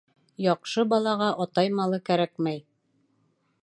[0.45, 2.67] Яҡшы балаға атай малы кәрәкмәй